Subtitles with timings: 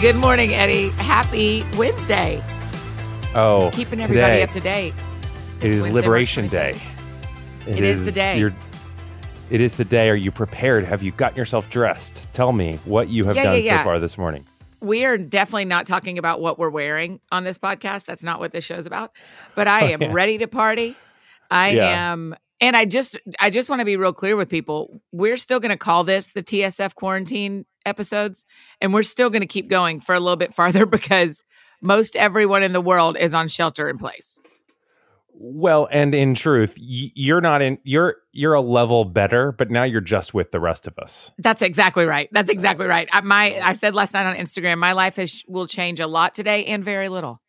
[0.00, 0.88] Good morning, Eddie.
[0.90, 2.42] Happy Wednesday.
[3.34, 4.94] Oh, Just keeping everybody today, up to date.
[5.60, 6.80] It is Wednesday, Liberation Day.
[7.66, 8.42] It is the day.
[9.50, 10.08] it is the day.
[10.08, 10.84] Are you prepared?
[10.84, 12.32] Have you gotten yourself dressed?
[12.32, 13.78] Tell me what you have Yeah, done yeah, yeah.
[13.80, 14.46] so far this morning.
[14.80, 18.06] We are definitely not talking about what we're wearing on this podcast.
[18.06, 19.12] That's not what this show's about.
[19.54, 20.12] But I oh, am Oh, yeah.
[20.14, 20.96] ready to party.
[21.50, 25.02] I am and I just I just want to be real clear with people.
[25.12, 28.46] We're still going to call this the TSF quarantine episodes
[28.80, 31.44] and we're still going to keep going for a little bit farther because
[31.82, 34.40] most everyone in the world is on shelter in place.
[35.32, 37.78] Well, and in truth, you're not in.
[37.82, 41.30] You're you're a level better, but now you're just with the rest of us.
[41.38, 42.28] That's exactly right.
[42.30, 43.08] That's exactly right.
[43.10, 46.34] I, my I said last night on Instagram, my life has will change a lot
[46.34, 47.40] today and very little.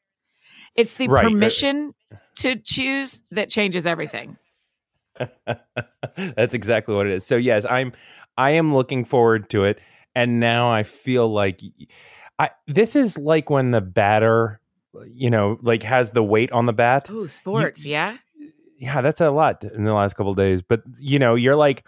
[0.74, 1.26] It's the Right.
[1.26, 1.94] permission
[2.38, 4.38] to choose that changes everything.
[6.16, 7.26] That's exactly what it is.
[7.26, 7.92] So yes, I'm
[8.38, 9.80] I am looking forward to it
[10.16, 11.62] and now I feel like
[12.40, 14.60] I this is like when the batter
[14.96, 17.10] uh, you know like has the weight on the bat.
[17.10, 18.18] Ooh, sports, yeah.
[18.78, 21.86] Yeah, that's a lot in the last couple of days, but you know, you're like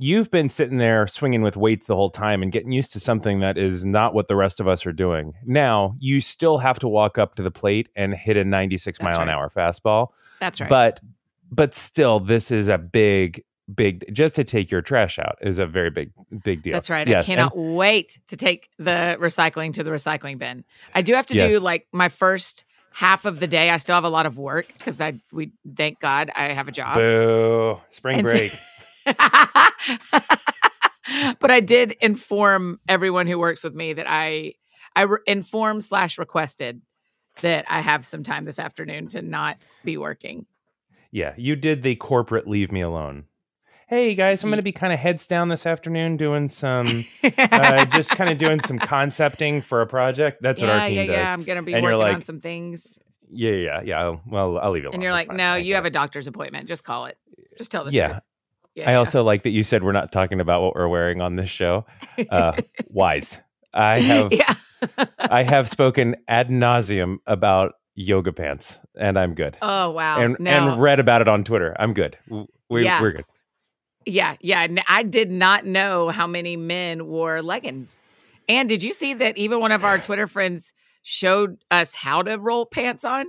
[0.00, 3.40] you've been sitting there swinging with weights the whole time and getting used to something
[3.40, 5.34] that is not what the rest of us are doing.
[5.44, 9.04] Now, you still have to walk up to the plate and hit a 96 That's
[9.18, 10.08] mile an hour fastball.
[10.40, 10.70] That's right.
[10.70, 11.00] But
[11.52, 15.66] but still, this is a big, big just to take your trash out is a
[15.66, 16.12] very big,
[16.44, 16.72] big deal.
[16.72, 17.06] That's right.
[17.08, 20.64] Yes, I and- cannot wait to take the recycling to the recycling bin.
[20.94, 23.70] I do have to do like my first half of the day.
[23.70, 26.72] I still have a lot of work because I we thank God I have a
[26.72, 26.96] job.
[26.96, 27.80] Boo!
[27.90, 28.52] Spring And so- break.
[31.40, 34.54] but I did inform everyone who works with me that I
[34.94, 36.82] I re- informed slash requested
[37.42, 40.46] that I have some time this afternoon to not be working.
[41.12, 43.24] yeah, you did the corporate leave me alone.
[43.90, 47.84] Hey guys, I'm going to be kind of heads down this afternoon doing some, uh,
[47.86, 50.40] just kind of doing some concepting for a project.
[50.42, 51.14] That's what our team yeah, does.
[51.16, 51.32] yeah.
[51.32, 53.00] I'm gonna be And working on some things,
[53.32, 54.16] Yeah, yeah, yeah.
[54.28, 54.94] Well, I'll leave it alone.
[54.94, 55.36] and you're That's like, fine.
[55.38, 55.88] "No, you have it.
[55.88, 56.68] a doctor's appointment.
[56.68, 57.18] Just call it.
[57.58, 58.08] Just tell the Yeah.
[58.10, 58.20] truth."
[58.76, 58.98] Yeah, I yeah.
[58.98, 61.84] also like that you said we're not talking about what we're wearing on this show.
[62.30, 62.52] Uh,
[62.90, 63.38] wise.
[63.74, 64.54] I have yeah.
[65.18, 69.58] I have spoken ad nauseum about yoga pants, and I'm good.
[69.60, 70.20] oh wow.
[70.20, 70.50] and no.
[70.52, 71.74] and read about it on Twitter.
[71.76, 72.16] I'm good.
[72.28, 73.02] W- We, Yeah.
[73.02, 73.24] We're good.
[74.06, 74.66] Yeah, yeah.
[74.88, 78.00] I did not know how many men wore leggings.
[78.48, 80.72] And did you see that even one of our Twitter friends
[81.02, 83.26] showed us how to roll pants on?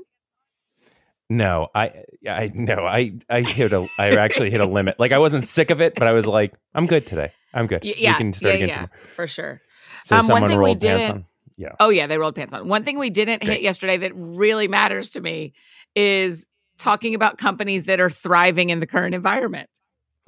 [1.30, 1.92] No, I
[2.28, 5.00] I no, I I hit a I actually hit a limit.
[5.00, 7.32] Like I wasn't sick of it, but I was like, I'm good today.
[7.53, 7.84] I'm good.
[7.84, 8.92] Y- yeah, we can start yeah, again yeah, tomorrow.
[9.16, 9.62] for sure.
[10.03, 11.26] So Um, one someone rolled pants on.
[11.56, 11.76] Yeah.
[11.80, 12.68] Oh yeah, they rolled pants on.
[12.68, 15.53] One thing we didn't hit yesterday that really matters to me
[15.96, 19.70] is talking about companies that are thriving in the current environment.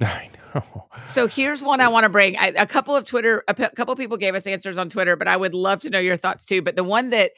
[1.06, 2.36] So here's one I want to bring.
[2.36, 5.28] I, a couple of Twitter, a p- couple people gave us answers on Twitter, but
[5.28, 6.62] I would love to know your thoughts too.
[6.62, 7.32] But the one that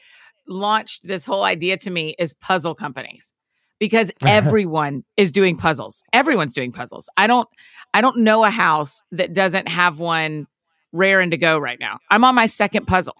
[0.47, 3.33] launched this whole idea to me is puzzle companies
[3.79, 6.03] because everyone is doing puzzles.
[6.13, 7.09] Everyone's doing puzzles.
[7.17, 7.47] I don't,
[7.93, 10.47] I don't know a house that doesn't have one
[10.91, 11.99] rare and to go right now.
[12.09, 13.15] I'm on my second puzzle.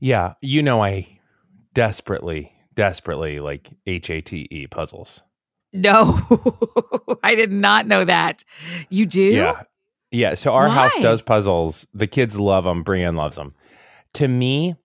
[0.00, 1.18] Yeah, you know I
[1.72, 5.22] desperately, desperately like H A T E puzzles.
[5.72, 6.18] No,
[7.22, 8.44] I did not know that.
[8.88, 9.22] You do?
[9.22, 9.62] Yeah.
[10.10, 10.34] Yeah.
[10.34, 11.86] So our house does puzzles.
[11.92, 12.82] The kids love them.
[12.82, 13.54] Brienne loves them.
[14.14, 14.76] To me,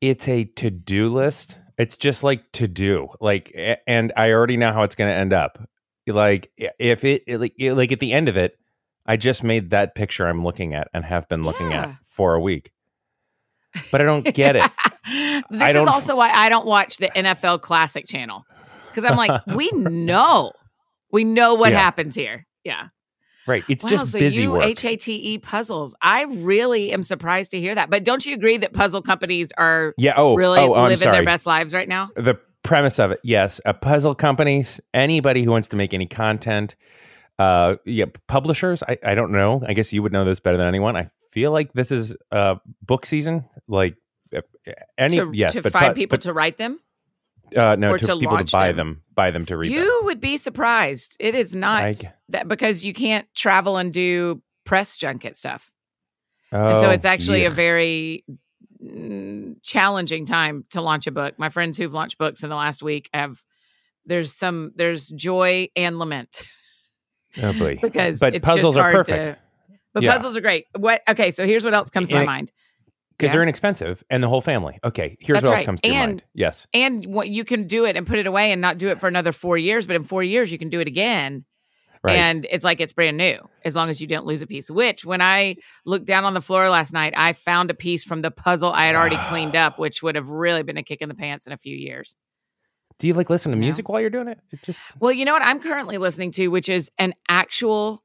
[0.00, 1.58] it's a to do list.
[1.78, 3.08] It's just like to do.
[3.20, 3.54] Like,
[3.86, 5.58] and I already know how it's going to end up.
[6.06, 8.58] Like, if it, it- like, it- like at the end of it,
[9.06, 11.82] I just made that picture I'm looking at and have been looking Yeah.
[11.84, 12.72] at for a week.
[13.90, 14.70] But I don't get it.
[15.50, 18.44] this is also why I don't watch the NFL Classic channel
[18.90, 20.52] because I'm like, we know,
[21.12, 21.78] we know what Yeah.
[21.80, 22.46] happens here.
[22.64, 22.88] Yeah.
[23.46, 23.64] Right.
[23.68, 23.90] It's wow.
[23.90, 24.64] just so busy you work.
[24.64, 25.94] H A T E puzzles.
[26.02, 27.90] I really am surprised to hear that.
[27.90, 30.14] But don't you agree that puzzle companies are yeah.
[30.16, 32.10] Oh, really oh, I'm living their best lives right now?
[32.16, 36.76] the premise of it yes a puzzle companies anybody who wants to make any content
[37.38, 40.66] uh yeah publishers I, I don't know i guess you would know this better than
[40.66, 43.96] anyone i feel like this is uh book season like
[44.36, 44.42] uh,
[44.98, 46.78] any to, yes to but find pu- people but, to write them.
[47.56, 48.76] Uh no or to, to people to buy them.
[48.76, 49.02] them.
[49.14, 51.16] buy them to read You them would be surprised.
[51.20, 51.94] It is not I-
[52.30, 55.70] that because you can't travel and do press junket stuff.
[56.52, 58.24] oh, and so it's actually a very
[58.82, 61.38] mm, challenging time to launch a book.
[61.38, 63.42] My friends who've launched books in the last week have
[64.06, 66.42] there's some there's joy and lament
[67.42, 69.38] oh boy because but it's puzzles just are hard perfect To,
[69.92, 70.12] but Yeah.
[70.14, 70.66] puzzles are great.
[70.76, 71.02] What?
[71.08, 72.52] Okay, so here's what else comes to my it- mind.
[73.20, 76.10] Because they're inexpensive and the whole family okay here's That's what else comes to And-
[76.12, 78.88] mind yes And what you can do it and put it away and not do
[78.88, 81.44] it for another four years, but in four years you can do it again.
[82.02, 82.16] Right.
[82.16, 84.70] and it's like it's brand new as long as you don't lose a piece.
[84.70, 88.22] Which, when I looked down on the floor last night, I found a piece from
[88.22, 91.10] the puzzle I had already cleaned up, which would have really been a kick in
[91.10, 92.16] the pants in a few years.
[92.98, 93.60] Do you like listen to No.
[93.60, 94.38] music while you're doing it?
[94.50, 98.02] It just Well, you know what I'm currently listening to, which is an actual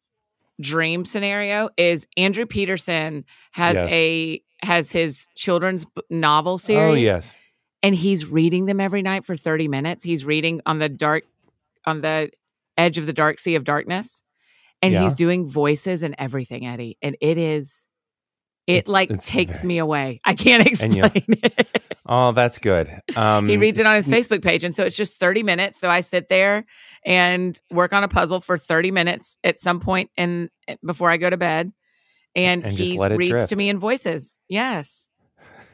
[0.59, 3.23] dream scenario, is Andrew Peterson
[3.53, 3.91] has Yes.
[3.93, 7.33] a has his children's novel Oh series, yes.
[7.83, 10.03] and he's reading them every night for 30 minutes.
[10.03, 11.23] He's reading on the dark,
[11.85, 12.31] on the
[12.77, 14.21] edge of the dark sea of darkness,
[14.81, 15.03] and Yeah.
[15.03, 17.87] he's doing voices and everything, Eddie, and it is.
[18.67, 20.19] It It's- like it's takes very- me away.
[20.25, 21.11] I can't And explain
[21.43, 21.67] it.
[22.07, 22.89] Oh, that's good.
[23.15, 24.63] Um, he reads it on his Facebook page.
[24.63, 25.79] And so it's just 30 minutes.
[25.79, 26.65] So I sit there
[27.05, 30.49] and work on a puzzle for 30 minutes at some point in
[30.83, 31.71] before I go to bed.
[32.35, 33.49] And, And he reads drift.
[33.49, 34.39] to me in voices.
[34.49, 35.09] Yes.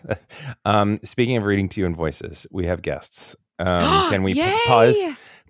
[0.65, 3.35] um, speaking of reading to you in voices, we have guests.
[3.59, 4.57] Um, can we p- Yay!
[4.67, 4.97] pause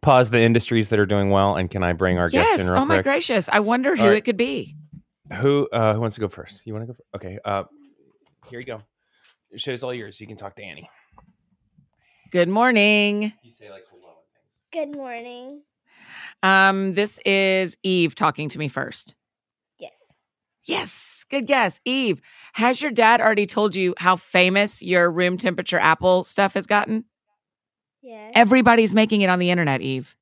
[0.02, 2.62] pause the industries that are doing well, and can I bring our guest Yes.
[2.62, 3.04] in real Oh my quick?
[3.06, 3.50] gracious.
[3.50, 4.18] I wonder who All right.
[4.18, 4.76] it could be.
[5.34, 6.62] Who uh, who wants to go first?
[6.66, 6.94] You want to go?
[6.94, 7.08] First?
[7.16, 7.40] Okay.
[7.46, 7.64] Uh,
[8.50, 8.82] here you go.
[9.52, 10.20] The show's all yours.
[10.20, 10.90] You can talk to Annie.
[12.32, 13.34] Good morning.
[13.44, 14.92] You say like hello and things.
[14.92, 15.62] Good morning.
[16.44, 19.16] Um, this is Eve talking to me first.
[19.80, 20.11] Yes.
[20.64, 21.26] Yes.
[21.30, 21.80] Good guess.
[21.86, 22.22] Eve,
[22.54, 27.06] has your dad already told you how famous your room temperature apple stuff has gotten?
[28.02, 28.32] Yes.
[28.36, 30.16] Everybody's making it on the internet, Eve.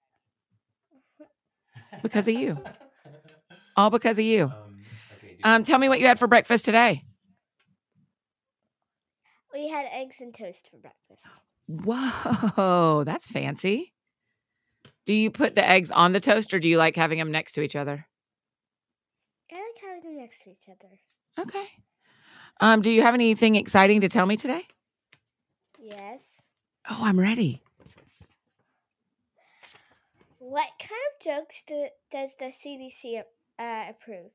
[2.03, 2.57] Because of you.
[3.75, 4.45] All because of you.
[4.45, 4.51] Um,
[5.17, 7.03] okay, Um, you- tell me what you had for breakfast today.
[9.53, 11.25] we had eggs and toast for breakfast.
[11.67, 13.93] Whoa, that's fancy.
[15.05, 17.53] Do you put the eggs on the toast or do you like having them next
[17.53, 18.05] to each other?
[19.51, 20.99] I like having them next to each other.
[21.39, 21.65] Okay.
[22.59, 24.67] Um, do you have anything exciting to tell me today?
[25.81, 26.43] Yes.
[26.89, 27.63] Oh, I'm ready.
[30.37, 33.21] What kind of jokes do, does the CDC
[33.57, 34.31] uh, approve?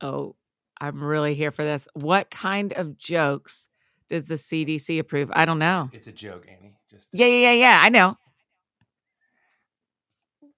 [0.00, 0.36] Oh,
[0.80, 1.88] I'm really here for this.
[1.94, 3.68] What kind of jokes
[4.08, 5.30] does the CDC approve?
[5.34, 5.90] I don't know.
[5.92, 6.76] It's a joke, Annie.
[6.90, 7.80] Just Yeah, yeah, yeah, yeah.
[7.82, 8.16] I know.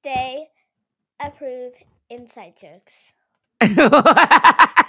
[0.05, 0.49] They
[1.21, 1.73] approve
[2.09, 3.15] inside jokes.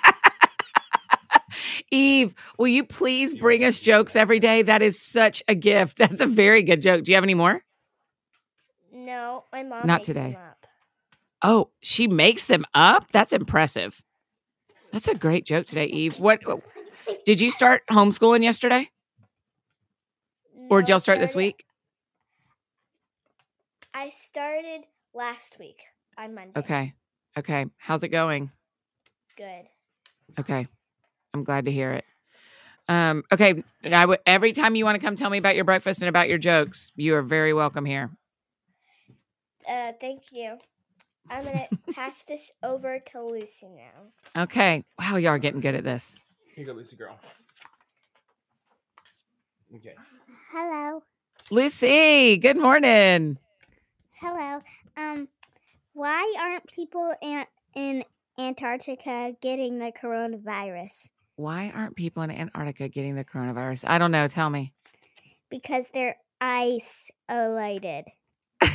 [1.91, 4.61] Eve, will you please bring us jokes every day?
[4.61, 5.97] That is such a gift.
[5.99, 7.03] That's a very good joke.
[7.03, 7.63] Do you have any more?
[8.93, 10.31] No, my mom Not makes today.
[10.31, 10.67] them up.
[11.43, 13.11] Oh, she makes them up?
[13.11, 14.01] That's impressive.
[14.91, 16.19] That's a great joke today, Eve.
[16.19, 16.41] What
[17.25, 18.89] did you start homeschooling yesterday?
[20.69, 21.65] Or did y'all I start this week?
[23.93, 24.83] I started
[25.13, 25.83] last week
[26.17, 26.59] on Monday.
[26.59, 26.93] Okay.
[27.37, 27.65] Okay.
[27.77, 28.51] How's it going?
[29.37, 29.67] Good.
[30.39, 30.67] Okay.
[31.33, 32.05] I'm glad to hear it.
[32.87, 33.63] Um, okay.
[33.83, 36.27] I w- every time you want to come tell me about your breakfast and about
[36.29, 38.09] your jokes, you are very welcome here.
[39.67, 40.57] Uh, thank you.
[41.29, 44.41] I'm gonna pass this over to Lucy now.
[44.43, 44.83] Okay.
[44.99, 46.17] Wow, y'all are getting good at this.
[46.55, 47.17] here you go, Lucy girl.
[49.75, 49.95] Okay.
[50.51, 51.03] Hello.
[51.49, 53.37] Lucy, good morning.
[54.19, 54.61] Hello.
[54.97, 55.27] Um,
[55.93, 57.45] why aren't people in,
[57.75, 58.03] in
[58.39, 61.09] Antarctica getting the coronavirus?
[61.35, 63.85] Why aren't people in Antarctica getting the coronavirus?
[63.87, 64.27] I don't know.
[64.27, 64.73] Tell me.
[65.49, 68.05] Because they're isolated.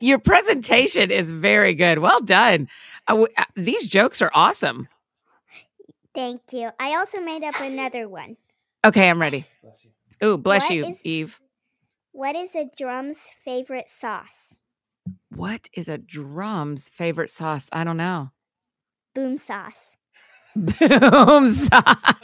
[0.00, 1.98] Your presentation is very good.
[1.98, 2.68] Well done.
[3.06, 4.88] Uh, w- uh, these jokes are awesome.
[6.14, 6.70] Thank you.
[6.80, 8.36] I also made up another one.
[8.84, 9.44] Okay, I'm ready.
[9.62, 9.90] Bless you.
[10.26, 11.38] Ooh, bless What you, is- Eve.
[12.12, 14.56] What is a drum's favorite sauce?
[15.30, 17.68] What is a drum's favorite sauce?
[17.72, 18.30] I don't know.
[19.14, 19.96] Boom sauce.
[20.56, 22.14] Boom sauce.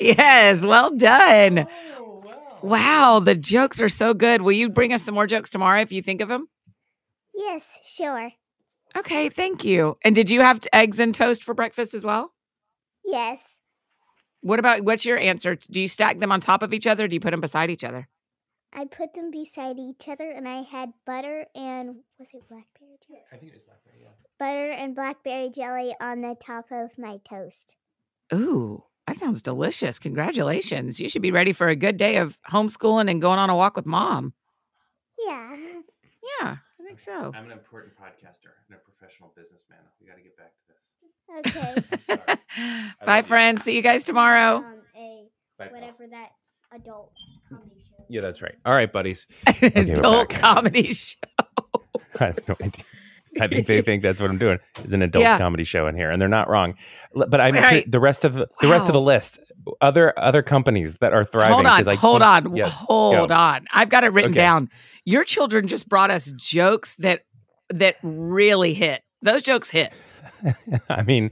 [0.00, 1.66] yes, well done.
[1.98, 2.58] Oh, wow.
[2.62, 4.42] Wow, the jokes are so good.
[4.42, 6.48] Will you bring us some more jokes tomorrow if you think of them?
[7.34, 8.30] Yes, sure.
[8.96, 9.96] Okay, thank you.
[10.04, 12.32] And did you have t- eggs and toast for breakfast as well?
[13.04, 13.58] Yes.
[14.42, 15.56] What about what's your answer?
[15.56, 17.04] Do you stack them on top of each other?
[17.04, 18.08] Or do you put them beside each other?
[18.74, 23.20] I put them beside each other and I had butter and was it blackberry jelly?
[23.32, 23.98] I think it was blackberry.
[24.02, 24.08] Yeah.
[24.38, 27.76] Butter and blackberry jelly on the top of my toast.
[28.32, 29.98] Ooh, that sounds delicious.
[29.98, 30.98] Congratulations.
[31.00, 33.76] You should be ready for a good day of homeschooling and going on a walk
[33.76, 34.32] with mom.
[35.18, 35.56] Yeah.
[36.40, 37.32] Yeah, I think so.
[37.34, 39.78] I'm an important podcaster and a professional businessman.
[40.00, 42.02] We got to get back to this.
[42.08, 42.36] Okay.
[43.06, 43.64] Bye, friends.
[43.64, 44.56] See you guys tomorrow.
[44.58, 45.72] um, a Bye, pals.
[45.72, 46.30] whatever that
[46.74, 47.12] adult
[47.48, 47.91] comedy show.
[48.08, 48.54] Yeah, that's right.
[48.64, 49.26] All right, buddies.
[49.62, 51.16] we're Adult comedy show.
[52.20, 52.84] I have no idea.
[53.40, 55.38] I think they think that's what I'm doing is an adult Yeah.
[55.38, 56.74] comedy show in here, and they're not wrong.
[57.14, 57.90] But I'm Right.
[57.90, 59.40] the rest of the rest of the list.
[59.80, 61.54] other other companies that are thriving.
[61.54, 63.34] Hold on, I hold on, yes, hold go.
[63.34, 63.64] on.
[63.72, 64.40] I've got it written Okay.
[64.40, 64.68] down.
[65.06, 67.20] Your children just brought us jokes that
[67.70, 69.02] that really hit.
[69.22, 69.92] Those jokes hit.
[70.90, 71.28] I mean,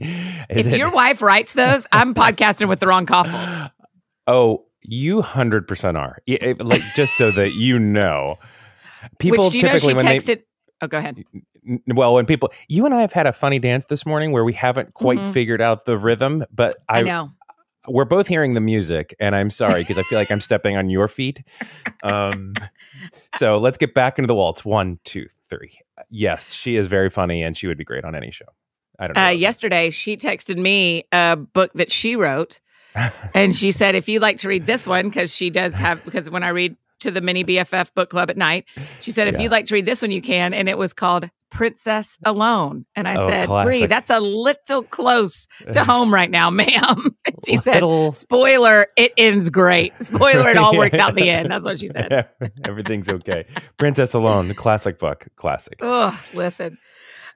[0.49, 3.69] if it- your wife writes those, I'm podcasting with the wrong Kaufholzes.
[4.27, 6.17] Oh, you hundred percent are.
[6.27, 8.35] Like just so that you know,
[9.19, 10.43] people Which do you know typically she when they texted?
[10.81, 11.23] oh, go ahead.
[11.87, 14.53] Well when people you and i have had a funny dance this morning where we
[14.53, 15.31] haven't quite Mhm.
[15.31, 17.29] figured out the rhythm but I, i, know.
[17.87, 20.89] we're both hearing the music and i'm sorry because i feel like i'm stepping on
[20.89, 21.43] your feet
[22.01, 22.55] um
[23.35, 25.77] so let's get back into the waltz one two three
[26.09, 28.45] yes she is very funny and she would be great on any show
[28.97, 32.59] i don't know Uh, yesterday, she texted me a book that she wrote,
[33.33, 36.29] and she said, "If you'd like to read this one, because she does have, because
[36.29, 38.65] when I read to the mini BFF book club at night,
[38.99, 39.41] she said, if Yeah.
[39.41, 43.07] you'd like to read this one, you can." And it was called Princess Alone, and
[43.09, 47.75] I Oh, said, "Bree, that's a little close to home right now, ma'am." she said,
[47.75, 49.91] Little- "Spoiler, it ends great.
[50.01, 52.29] Spoiler, it all works out in the end." That's what she said.
[52.65, 53.45] everything's okay
[53.77, 56.77] princess alone classic book classic Oh, listen.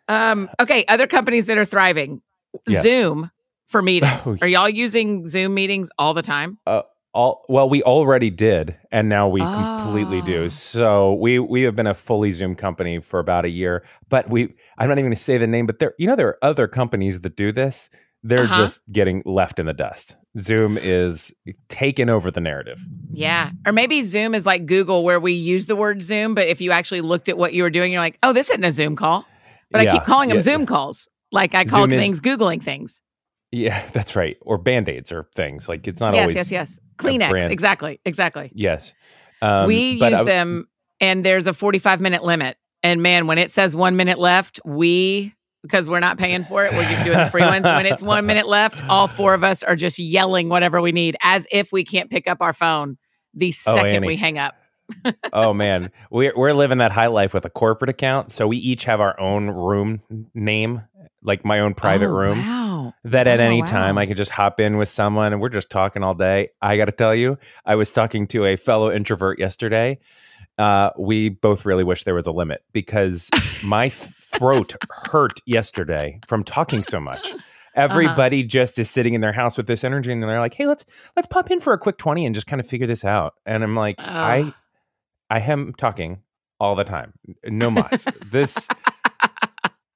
[0.07, 2.21] Um, okay, other companies that are thriving.
[2.67, 2.83] Yes.
[2.83, 3.31] Zoom
[3.67, 4.27] for meetings.
[4.31, 6.57] Oh, Are y'all using Zoom meetings all the time?
[7.13, 10.25] all well we already did and now we completely Oh.
[10.25, 14.29] do so we we have been a fully zoom company for about a year but
[14.29, 16.37] we i'm not even going to say the name but there you know there are
[16.41, 17.89] other companies that do this
[18.21, 18.57] they're Uh-huh.
[18.57, 21.33] just getting left in the dust zoom is
[21.69, 22.81] taking over the narrative
[23.13, 23.51] Yeah.
[23.65, 26.71] Or maybe Zoom is like Google where we use the word Zoom, but if you
[26.71, 29.23] actually looked at what you were doing, you're like, oh, this isn't a Zoom call.
[29.71, 30.41] But I keep calling them yeah.
[30.43, 31.07] Zoom calls.
[31.31, 32.99] Like I called Zoom is- things Googling things.
[33.55, 36.79] Yeah that's right or band-aids or things like it's not yes, always yes, yes.
[36.79, 36.79] Yes.
[36.97, 37.49] Kleenex.
[37.49, 37.99] Exactly.
[38.05, 38.51] Exactly.
[38.53, 38.93] yes
[39.41, 40.67] um, we use I- them
[41.01, 42.57] and there's a 45 minute limit.
[42.83, 45.33] And man, when it says one minute left, we
[45.63, 47.65] because we're not paying for it, we're doing the free ones.
[47.65, 51.17] When it's one minute left, all four of us are just yelling whatever we need
[51.23, 52.97] as if we can't pick up our phone
[53.33, 54.07] the Oh, second Annie.
[54.07, 54.55] we hang up.
[55.33, 58.31] oh man, we're we're living that high life with a corporate account.
[58.31, 60.01] So we each have our own room
[60.35, 60.83] name,
[61.23, 62.37] like my own private Oh, room.
[62.39, 62.64] Wow.
[63.03, 63.97] That at Oh, any time.
[63.97, 66.49] I could just hop in with someone and we're just talking all day.
[66.61, 69.99] I got to tell you, I was talking to a fellow introvert yesterday.
[70.57, 73.29] Uh, we both really wish there was a limit because
[73.63, 77.31] my throat hurt yesterday from talking so much.
[77.31, 77.39] Uh-huh.
[77.75, 80.85] Everybody just is sitting in their house with this energy, and they're like, "Hey, let's
[81.17, 83.65] let's pop in for a quick twenty and just kind of figure this out." And
[83.65, 84.53] I'm like, "I
[85.29, 86.21] I am talking
[86.57, 87.11] all the time.
[87.43, 88.07] No mas.
[88.31, 88.69] this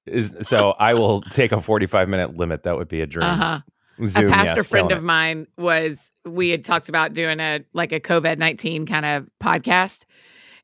[0.10, 2.64] is so I will take a 45 minute limit.
[2.64, 3.28] That would be a dream.
[3.28, 3.60] Uh-huh.
[4.06, 7.92] Zoom, a pastor yes, friend of mine was we had talked about doing a like
[7.92, 10.06] a covid-19 kind of podcast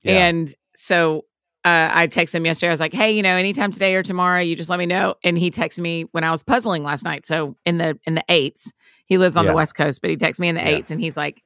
[0.03, 0.27] Yeah.
[0.27, 1.25] and so
[1.65, 4.39] uh, i texted him yesterday i was like hey you know anytime today or tomorrow
[4.39, 7.25] you just let me know and he texted me when i was puzzling last night
[7.25, 8.71] so in the in the eights
[9.05, 9.51] he lives on Yeah.
[9.51, 10.69] the west coast but he texted me in the Yeah.
[10.69, 11.43] eights and he's like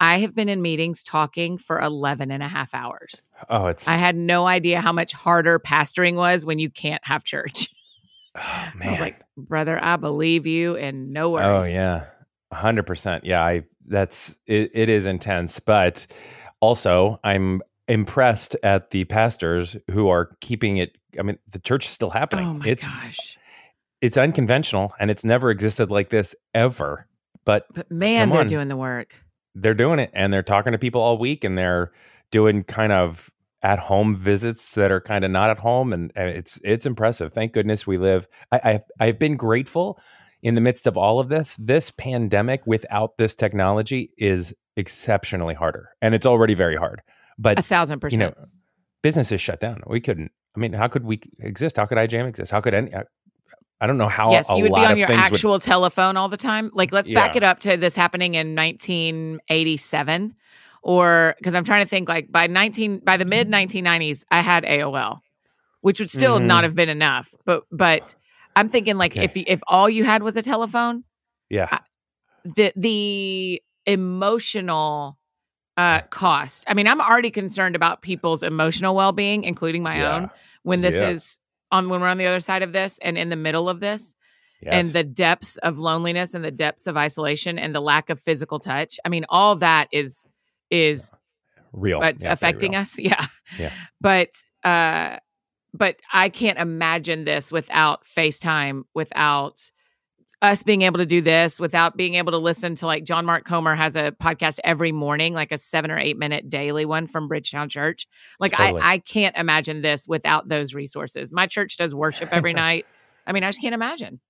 [0.00, 3.94] i have been in meetings talking for 11 and a half hours oh, it's i
[3.94, 7.68] had no idea how much harder pastoring was when you can't have church
[8.36, 8.90] oh, i man.
[8.90, 11.46] was like brother i believe you and no worries.
[11.46, 12.04] oh worries yeah,
[12.52, 13.24] hundred percent.
[13.24, 16.06] Yeah, I that's it, it is intense, but
[16.60, 20.96] also I'm impressed at the pastors who are keeping it.
[21.18, 22.46] I mean, the church is still happening.
[22.46, 23.36] oh my it's gosh
[24.00, 27.06] it's unconventional and it's never existed like this ever.
[27.44, 28.46] But But man, they're on.
[28.46, 29.14] doing the work.
[29.54, 31.92] They're doing it and they're talking to people all week and they're
[32.30, 33.30] doing kind of
[33.62, 37.32] at home visits that are kind of not at home and and it's it's impressive.
[37.32, 39.98] Thank goodness we live I, I i've been grateful
[40.42, 41.56] in the midst of all of this.
[41.58, 47.02] This pandemic without this technology is exceptionally harder and it's already very hard
[47.38, 48.38] but A thousand you percent.
[48.38, 48.46] know
[49.02, 49.82] businesses shut down.
[49.86, 51.76] We couldn't i mean how could we exist?
[51.76, 52.50] How could ijam exist?
[52.50, 53.02] How could any uh,
[53.80, 56.16] I, I don't know how yes, you would be on your things would actual telephone
[56.16, 56.70] all the time.
[56.74, 60.34] Like, let's back it up to this happening in 1987,
[60.82, 62.08] or because I'm trying to think.
[62.08, 65.20] Like by 19 by the mid 1990s, I had AOL,
[65.80, 66.44] which would still Mhm.
[66.46, 67.34] not have been enough.
[67.44, 68.14] But but
[68.56, 69.24] I'm thinking like Okay.
[69.24, 71.04] if if all you had was a telephone,
[71.48, 71.78] yeah
[72.44, 75.18] the the emotional
[75.76, 76.64] uh cost.
[76.66, 80.14] I mean, I'm already concerned about people's emotional well being, including my Yeah.
[80.16, 80.30] own.
[80.62, 81.10] When this Yeah.
[81.10, 81.38] is
[81.72, 84.16] on when we're on the other side of this and in the middle of this
[84.62, 84.72] yes.
[84.74, 88.58] and the depths of loneliness and the depths of isolation and the lack of physical
[88.60, 88.98] touch.
[89.04, 90.26] I mean, all that is
[90.70, 91.10] is
[91.72, 92.80] real uh, Yeah, affecting real.
[92.80, 92.98] us.
[92.98, 93.26] Yeah.
[93.58, 93.72] Yeah.
[94.00, 94.30] But
[94.64, 95.18] uh
[95.72, 99.70] but I can't imagine this without FaceTime, without
[100.42, 103.44] us being able to do this, without being able to listen to like John Mark
[103.44, 107.28] Comer has a podcast every morning, like a seven or eight minute daily one from
[107.28, 108.06] Bridgetown Church.
[108.38, 108.80] Like Totally.
[108.80, 111.30] I, I can't imagine this without those resources.
[111.32, 112.86] My church does worship every night.
[113.26, 114.20] I mean, I just can't imagine.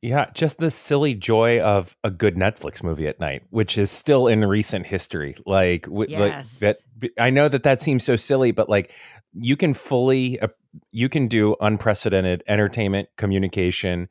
[0.00, 4.26] Yeah, just the silly joy of a good Netflix movie at night, which is still
[4.26, 5.34] in recent history.
[5.46, 6.60] Like, w- Yes.
[6.62, 7.10] like that.
[7.18, 8.92] I know that that seems so silly, but like
[9.32, 10.48] you can fully, uh,
[10.90, 14.08] you can do unprecedented entertainment, communication,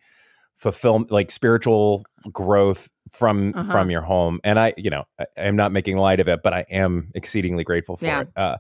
[0.64, 3.72] fulfill like spiritual growth from Uh-huh.
[3.72, 4.40] from your home.
[4.44, 7.64] And I, you know, I, I'm not making light of it, but I am exceedingly
[7.64, 8.22] grateful for Yeah.
[8.22, 8.30] it.
[8.36, 8.58] Uh,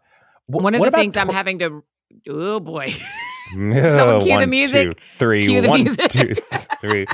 [0.48, 1.83] wh- One of the things I'm having to.
[2.29, 2.89] Oh boy.
[3.53, 5.00] Someone cue the music.
[5.17, 6.10] three, Cue the one, music.
[6.10, 6.36] two,
[6.81, 7.05] three.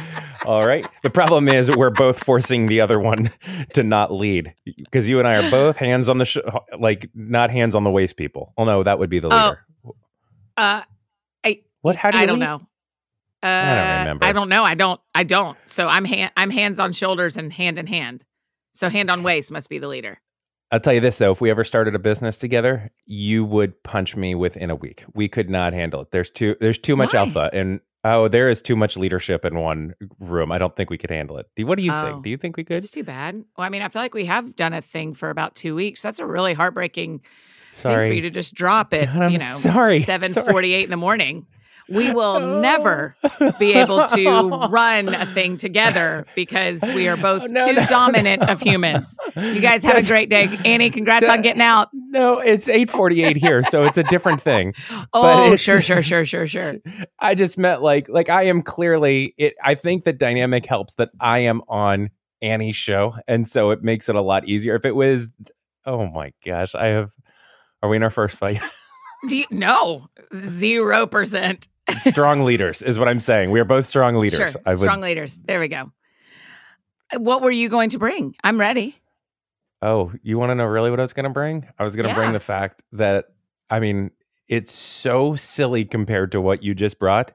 [0.46, 0.86] All right.
[1.03, 3.31] The problem is we're both forcing the other one
[3.74, 6.38] to not lead because you and I are both hands on the sh-
[6.77, 8.53] like not hands on the waist people.
[8.58, 9.60] Oh no, that would be the Oh, leader.
[10.58, 10.84] Uh,
[11.43, 11.96] I what?
[11.96, 12.24] How do you?
[12.24, 12.46] I don't lead?
[12.46, 12.62] know.
[13.41, 14.25] Uh, I don't remember.
[14.25, 14.63] I don't know.
[14.63, 15.01] I don't.
[15.15, 15.58] I don't.
[15.65, 16.31] So I'm hand.
[16.36, 18.25] I'm hands on shoulders and hand in hand.
[18.74, 20.19] So hand on waist must be the leader.
[20.72, 24.15] I'll tell you this though: if we ever started a business together, you would punch
[24.15, 25.03] me within a week.
[25.13, 26.12] We could not handle it.
[26.12, 27.22] There's too there's too much Why?
[27.22, 30.51] alpha, and oh, there is too much leadership in one room.
[30.51, 31.48] I don't think we could handle it.
[31.65, 32.03] What do you Oh.
[32.12, 32.24] think?
[32.24, 32.77] Do you think we could?
[32.77, 33.36] It's too bad.
[33.58, 36.01] Well, I mean, I feel like we have done a thing for about two weeks.
[36.03, 37.22] That's a really heartbreaking
[37.74, 39.05] thing for you to just drop it.
[39.12, 40.01] God, you know, sorry.
[40.01, 40.51] seven Sorry.
[40.51, 41.48] forty-eight in the morning.
[41.91, 43.15] We will never
[43.60, 47.86] be able to run a thing together because we are both Oh, no, too no,
[47.88, 48.53] dominant no.
[48.53, 49.17] of humans.
[49.36, 50.89] You guys have That's- a great day, Annie.
[50.89, 51.89] Congrats on getting out.
[51.93, 54.74] No, it's 8:48 here, so it's a different thing.
[55.13, 56.75] Oh, sure, sure, sure, sure, sure.
[57.19, 61.10] I just meant like like I am clearly it I think the dynamic helps that
[61.19, 62.10] I am on
[62.41, 64.75] Annie's show and so it makes it a lot easier.
[64.75, 65.29] If it was
[65.86, 67.10] oh my gosh, I have
[67.81, 68.62] are we in our first fight?
[69.27, 71.67] Do you, no, zero percent.
[72.00, 73.51] Strong leaders is what I'm saying.
[73.51, 74.51] We are both strong leaders.
[74.51, 75.39] Sure, I would strong leaders.
[75.39, 75.91] There we go.
[77.17, 78.36] What were you going to bring?
[78.43, 78.96] I'm ready.
[79.81, 81.67] Oh, you want to know really what I was going to bring?
[81.79, 83.25] I was going to bring the fact that
[83.69, 84.12] I mean,
[84.48, 87.31] it's so silly compared to what you just brought,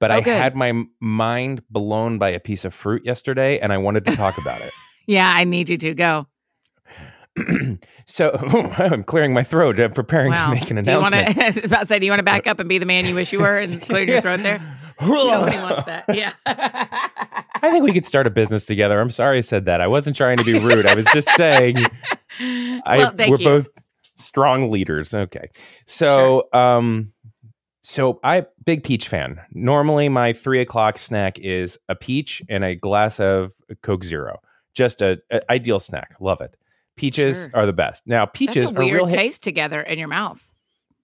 [0.00, 0.36] but Oh, I good.
[0.36, 4.38] had my mind blown by a piece of fruit yesterday and I wanted to talk
[4.38, 4.72] about it.
[5.10, 6.26] Yeah, I need you to go.
[8.06, 8.30] so
[8.78, 10.46] I'm clearing my throat, I'm preparing Wow.
[10.48, 11.36] to make an do you announcement.
[11.56, 11.64] to?
[11.66, 13.32] about to say, do you want to back up and be the man you wish
[13.32, 14.60] you were and clear your throat there?
[15.00, 16.04] Nobody wants that.
[16.12, 16.32] Yeah.
[16.44, 19.00] I think we could start a business together.
[19.00, 19.80] I'm sorry I said that.
[19.80, 20.86] I wasn't trying to be rude.
[20.86, 21.86] I was just saying
[22.40, 23.44] I, well, we're you.
[23.44, 23.68] both
[24.16, 25.14] strong leaders.
[25.14, 25.48] Okay.
[25.86, 27.12] So, um,
[27.82, 29.40] so I big peach fan.
[29.52, 34.40] Normally, my three o'clock snack is a peach and a glass of Coke Zero.
[34.74, 36.16] Just a, a ideal snack.
[36.20, 36.54] Love it.
[36.98, 37.60] Peaches Sure.
[37.60, 38.06] are the best.
[38.06, 40.44] Now, peaches That's a are real weird hit- taste together in your mouth.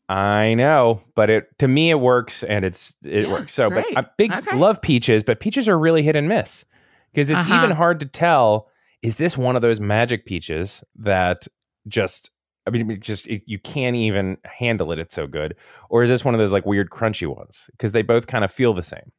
[0.09, 3.55] I know, but it to me it works and it's it Yeah, works.
[3.55, 3.87] So, great.
[3.95, 4.57] but I big Okay.
[4.57, 6.65] love peaches, but peaches are really hit and miss
[7.13, 7.57] because it's Uh-huh.
[7.65, 8.69] even hard to tell.
[9.03, 11.47] Is this one of those magic peaches that
[11.89, 12.31] just
[12.67, 14.99] I mean, just it, you can't even handle it?
[14.99, 15.55] It's so good,
[15.91, 17.69] or is this one of those like weird crunchy ones?
[17.73, 19.13] Because they both kind of feel the same.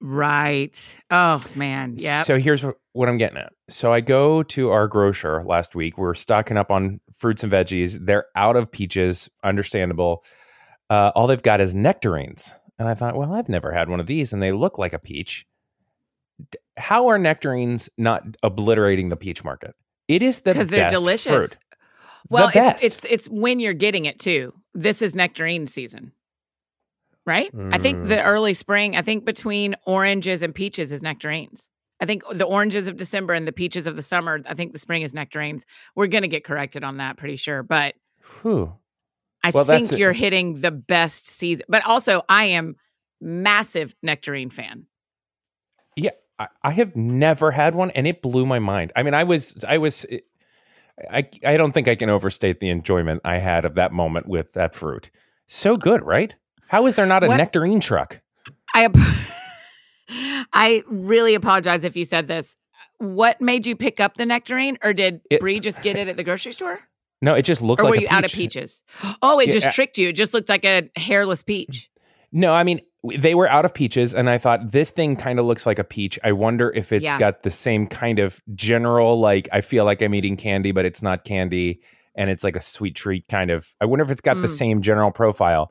[0.00, 0.98] Right.
[1.10, 1.94] Oh man.
[1.96, 2.22] Yeah.
[2.22, 3.52] So here's what, I'm getting at.
[3.68, 5.96] So I go to our grocer last week.
[5.96, 8.04] We're stocking up on fruits and veggies.
[8.04, 10.22] They're out of peaches, understandable.
[10.90, 12.54] Uh, all they've got is nectarines.
[12.78, 14.98] And I thought, well, I've never had one of these, and they look like a
[14.98, 15.46] peach.
[16.76, 19.74] How are nectarines not obliterating the peach market?
[20.08, 21.54] It is the Because they're delicious.
[21.54, 21.58] fruit.
[22.28, 24.52] Well, the it's it's it's when you're getting it too.
[24.74, 26.12] This is nectarine season.
[27.26, 27.50] Right?
[27.72, 28.08] I think Mm.
[28.08, 31.68] the early spring, I think between oranges and peaches is nectarines.
[31.98, 34.78] I think the oranges of December and the peaches of the summer, I think the
[34.78, 35.66] spring is nectarines.
[35.96, 37.94] We're going to get corrected on that pretty sure, but
[38.42, 38.72] Whew.
[39.42, 41.66] I Well, think you're hitting the best season.
[41.68, 42.76] But also, I am
[43.20, 44.86] massive nectarine fan.
[45.96, 48.92] Yeah, I, I have never had one, and it blew my mind.
[48.94, 50.04] I mean, I was, I was,
[51.10, 54.52] I, I don't think I can overstate the enjoyment I had of that moment with
[54.52, 55.10] that fruit.
[55.46, 56.34] So good, right?
[56.68, 58.20] How is there not a What- nectarine truck?
[58.74, 58.88] I
[60.52, 62.56] I really apologize if you said this.
[62.98, 66.16] What made you pick up the nectarine, or did It- Bree just get it at
[66.16, 66.80] the grocery store,
[67.20, 67.80] No, it just looked.
[67.82, 68.54] or like were a you out of peach.
[68.54, 68.82] peaches?
[69.22, 70.08] Oh, it Yeah, just uh, tricked you.
[70.10, 71.90] It just looked like a hairless peach.
[72.32, 72.80] No, I mean
[73.16, 75.84] they were out of peaches, and I thought this thing kind of looks like a
[75.84, 76.18] peach.
[76.24, 77.18] I wonder if it's Yeah.
[77.18, 81.02] got the same kind of general, like I feel like I'm eating candy, but it's
[81.02, 81.80] not candy,
[82.16, 83.74] and it's like a sweet treat kind of.
[83.80, 84.56] I wonder if it's got the Mm.
[84.58, 85.70] same general profile.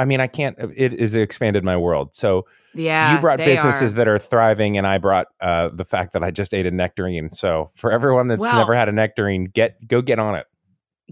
[0.00, 0.56] I mean, I can't.
[0.76, 2.14] It has expanded my world.
[2.16, 3.96] So Yeah, you brought businesses are.
[3.96, 7.32] that are thriving, and I brought uh, the fact that I just ate a nectarine.
[7.32, 10.46] So for everyone that's Well- never had a nectarine, get go get on it.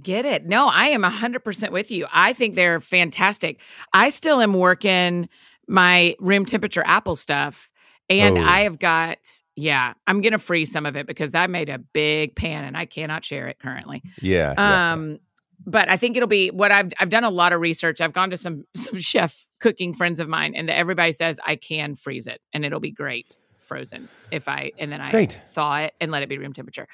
[0.03, 0.47] Get it?
[0.47, 2.07] No, I am 100% with you.
[2.13, 3.61] I think they're fantastic.
[3.93, 5.29] I still am working
[5.67, 7.69] my room temperature apple stuff.
[8.09, 8.43] And Oh.
[8.43, 9.19] I have got,
[9.57, 12.77] yeah, I'm going to freeze some of it because I made a big pan and
[12.77, 14.03] I cannot share it currently.
[14.23, 14.55] Yeah.
[14.57, 14.93] yeah.
[15.71, 18.01] But I think it'll be what I've I've done a lot of research.
[18.01, 21.95] I've gone to some some chef cooking friends of mine, and everybody says I can
[21.95, 23.37] freeze it, and it'll be great.
[23.59, 25.39] frozen if I and then I Great.
[25.53, 26.87] thaw it and let it be room temperature.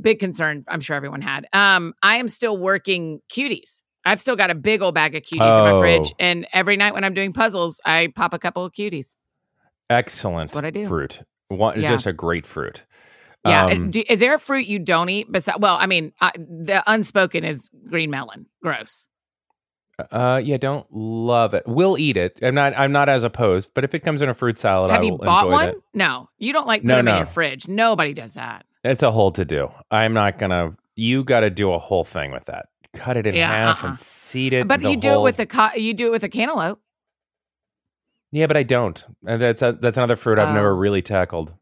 [0.00, 1.46] Big concern, I'm sure everyone had.
[1.52, 3.82] Um, I am still working cuties.
[4.04, 5.34] I've still got a big old bag of cuties
[5.68, 6.16] in my fridge, Oh.
[6.18, 9.14] and every night when I'm doing puzzles, I pop a couple of cuties.
[9.88, 10.86] Excellent That's what I do.
[10.86, 11.22] fruit.
[11.48, 11.90] One, Yeah.
[11.90, 12.84] Just a great fruit.
[13.44, 13.66] Yeah.
[13.66, 15.30] Um, do, is there a fruit you don't eat?
[15.32, 18.46] Besides, well, I mean, I, the unspoken is green melon.
[18.62, 19.06] Gross.
[20.10, 21.62] Uh, yeah, don't love it.
[21.66, 22.38] We'll eat it.
[22.42, 22.76] I'm not.
[22.78, 23.72] I'm not as opposed.
[23.74, 25.68] But if it comes in a fruit salad, Have I you bought one?
[25.70, 25.76] it.
[25.94, 27.68] No, you don't like put No, them in your fridge.
[27.68, 28.64] Nobody does that.
[28.82, 29.70] It's a whole to do.
[29.90, 30.74] I'm not gonna.
[30.96, 32.66] You got to do a whole thing with that.
[32.94, 33.90] Cut it in Yeah, half uh-uh.
[33.90, 34.66] and seed it.
[34.68, 36.80] But you do whole- it with a co- you do it with a cantaloupe.
[38.32, 39.04] Yeah, but I don't.
[39.26, 40.76] And that's a, that's another fruit I've never Oh.
[40.76, 41.52] really tackled.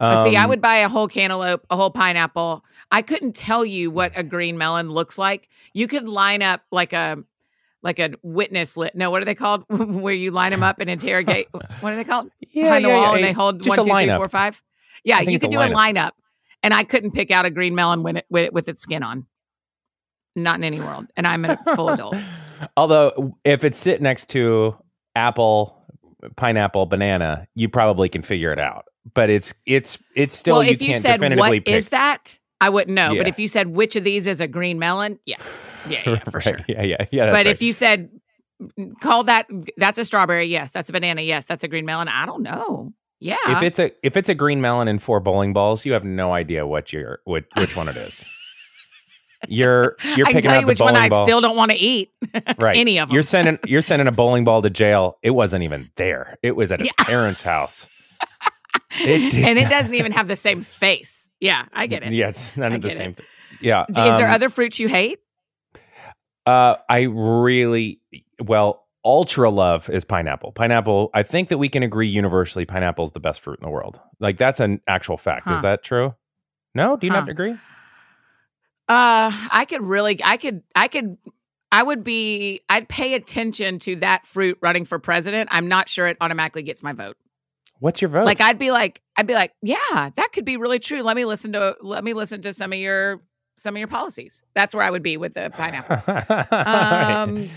[0.00, 2.64] Uh, See, I Um, would buy a whole cantaloupe, a whole pineapple.
[2.90, 5.48] I couldn't tell you what a green melon looks like.
[5.72, 7.18] You could line up like a
[7.82, 8.94] like a witness lit.
[8.96, 9.64] No, what are they called?
[9.68, 11.48] Where you line them up and interrogate.
[11.80, 12.30] what are they called?
[12.50, 14.16] Yeah, Behind the wall yeah, and they hold one, two, three, lineup.
[14.16, 14.62] four, five.
[15.04, 16.10] Yeah, you could do a lineup,
[16.62, 19.02] and I couldn't pick out a green melon when it with, it, with its skin
[19.02, 19.26] on.
[20.36, 22.16] Not in any world, and I'm a full adult.
[22.76, 24.76] Although, if it's sit next to
[25.16, 25.76] apple,
[26.36, 28.84] pineapple, banana, you probably can figure it out.
[29.14, 31.74] But it's it's it's still well, you if you can't said definitively what pick.
[31.74, 33.14] is that, I wouldn't know.
[33.16, 35.36] But if you said which of these is a green melon, yeah,
[35.88, 36.42] yeah, yeah, for Right.
[36.44, 36.58] sure.
[36.68, 37.26] Yeah, yeah, yeah.
[37.26, 37.46] that's but right.
[37.46, 38.10] if you said
[39.00, 42.08] call that that's a strawberry, yes, that's a banana, yes, that's a green melon.
[42.08, 42.92] I don't know.
[43.20, 46.04] Yeah, if it's a if it's a green melon and four bowling balls, you have
[46.04, 48.26] no idea what you're what which one it is.
[49.48, 51.24] You're you're I can picking tell out you the which one I ball.
[51.24, 52.10] still don't want to eat.
[52.58, 52.76] right.
[52.76, 55.18] any of You're sending you're sending a bowling ball to jail.
[55.22, 56.36] It wasn't even there.
[56.42, 56.92] It was at a Yeah.
[56.98, 57.88] parent's house.
[58.90, 61.30] It and it not- doesn't even have the same face.
[61.40, 62.12] Yeah, I get it.
[62.12, 62.96] Yeah, it's of the it.
[62.96, 63.26] same thing.
[63.60, 63.84] Yeah.
[63.88, 65.18] Is there um, other fruits you hate?
[66.46, 68.00] Uh, I really
[68.42, 70.52] well ultra love is pineapple.
[70.52, 71.10] Pineapple.
[71.14, 74.00] I think that we can agree universally, pineapple is the best fruit in the world.
[74.20, 75.48] Like that's an actual fact.
[75.48, 75.54] Huh.
[75.56, 76.14] Is that true?
[76.74, 77.20] No, do you Huh.
[77.20, 77.52] not agree?
[78.88, 81.18] Uh, I could really, I could, I could,
[81.70, 85.50] I would be, I'd pay attention to that fruit running for president.
[85.52, 87.18] I'm not sure it automatically gets my vote.
[87.80, 88.24] What's your vote?
[88.24, 91.02] Like I'd be like, I'd be like, yeah, that could be really true.
[91.02, 93.20] Let me listen to, let me listen to some of your,
[93.56, 94.42] some of your policies.
[94.54, 95.96] That's where I would be with the pineapple.
[96.56, 97.48] Um,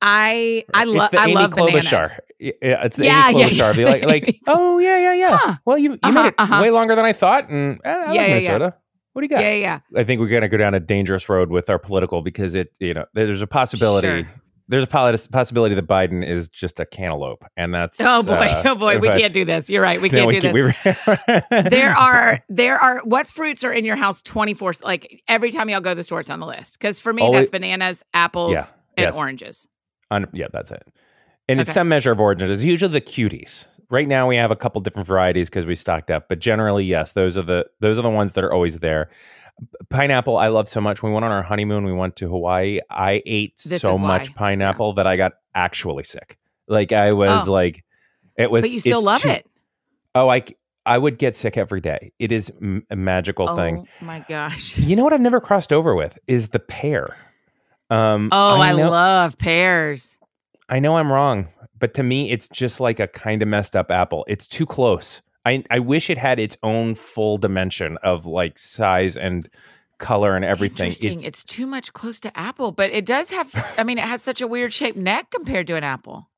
[0.00, 1.90] I, I It's love, the I Amy love Klobuchar.
[1.90, 2.18] bananas.
[2.38, 3.74] Yeah, it's the Yeah, Amy yeah, Klobuchar.
[3.76, 3.88] Be yeah.
[3.88, 5.38] like, like, oh yeah, yeah, yeah.
[5.40, 5.54] Huh.
[5.64, 6.62] Well, you you Uh-huh, made it uh-huh.
[6.62, 8.34] way longer than I thought, and eh, I like Yeah, yeah, yeah.
[8.34, 8.74] Minnesota.
[9.12, 9.40] What do you got?
[9.42, 9.80] Yeah, yeah.
[9.96, 12.70] I think we're going to go down a dangerous road with our political because it,
[12.78, 14.06] you know, there's a possibility.
[14.22, 14.32] Sure.
[14.68, 18.74] There's a possibility that Biden is just a cantaloupe, and that's Oh boy, uh, oh
[18.74, 19.70] boy, we can't do this.
[19.70, 20.52] You're right, we can't do this.
[20.52, 25.68] we- there are there are what fruits are in your house 24 like every time
[25.70, 28.04] y'all go to the store it's on the list because for me Always- that's bananas
[28.12, 28.64] apples Yeah,
[28.96, 29.16] and yes.
[29.16, 29.68] oranges
[30.32, 30.86] yeah, that's it.
[31.48, 32.20] And it's some measure of.
[32.20, 33.64] It's usually the cuties.
[33.90, 37.12] Right now, we have a couple different varieties because we stocked up, but generally, yes,
[37.12, 39.08] those are the those are the ones that are always there.
[39.90, 41.02] Pineapple, I love so much.
[41.02, 41.84] When we went on our honeymoon.
[41.84, 42.80] We went to Hawaii.
[42.90, 46.38] I ate This so much pineapple that I got actually sick.
[46.68, 47.52] Like I was Oh.
[47.52, 47.84] like,
[48.36, 48.62] it was.
[48.62, 49.46] but you still love too- it
[50.14, 50.42] Oh, I
[50.86, 52.12] I would get sick every day.
[52.18, 52.50] It is
[52.90, 53.86] a magical oh thing.
[54.00, 57.16] my gosh You know what I've never crossed over with is the pear.
[57.90, 60.18] Um, oh i, know, love pears
[60.68, 63.90] I know I'm wrong, but to me, it's just like a kind of messed up
[63.90, 64.24] apple.
[64.28, 65.22] It's too close.
[65.48, 69.48] I I wish it had its own full dimension of like size and
[69.98, 70.88] color and everything.
[70.92, 71.26] Interesting.
[71.26, 74.40] It's, too much close to apple but it does have i mean it has such
[74.40, 76.28] a weird shaped neck compared to an apple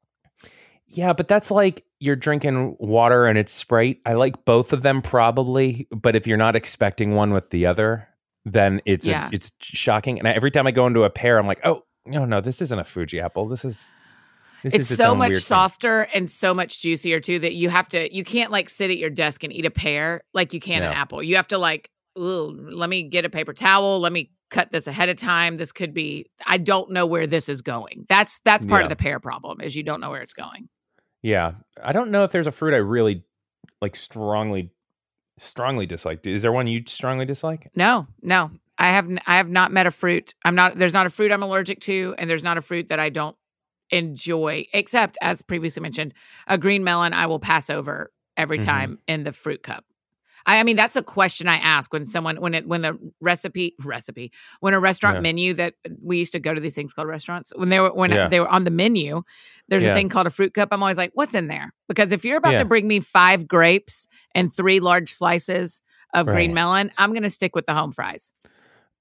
[0.93, 4.01] yeah, but that's like you're drinking water and it's Sprite.
[4.05, 8.09] I like both of them probably, but if you're not expecting one with the other,
[8.45, 10.19] then it's a- it's shocking.
[10.19, 12.61] And I, every time I go into a pear, I'm like, oh no, no, this
[12.61, 13.47] isn't a Fuji apple.
[13.47, 13.93] This is
[14.63, 15.43] this it's is so much weird thing.
[15.43, 18.99] softer and so much juicier too that you have to you can't like sit at
[18.99, 21.23] your desk and eat a pear like you can an apple.
[21.23, 24.01] You have to like ooh let me get a paper towel.
[24.01, 25.57] Let me cut this ahead of time.
[25.57, 28.07] This could be i don't know where this is going.
[28.09, 30.69] That's that's part of the pear problem is you don't know where it's going.
[31.23, 33.25] Yeah, I don't know if there's a fruit I really
[33.81, 34.71] like strongly
[35.39, 36.27] strongly dislike.
[36.27, 37.71] Is there one you strongly dislike?
[37.75, 38.51] no no.
[38.79, 40.33] I have I have not met a fruit.
[40.43, 42.99] I'm not there's not a fruit i'm allergic to and there's not a fruit that
[42.99, 43.37] i don't
[43.91, 46.15] enjoy except as previously mentioned
[46.47, 48.65] a green melon i will pass over every Mhm.
[48.65, 49.85] time in the fruit cup
[50.47, 53.75] I, I mean that's a question i ask when someone when it when the recipe
[53.85, 55.21] recipe when a restaurant Yeah.
[55.21, 58.11] menu that we used to go to these things called restaurants when they were when
[58.11, 58.29] Yeah.
[58.29, 59.23] they were on the menu
[59.69, 59.91] there's Yeah.
[59.91, 62.39] a thing called a fruit cup i'm always like what's in there because if you're
[62.39, 65.83] about to bring me five grapes and three large slices
[66.15, 68.33] of green melon i'm going to stick with the home fries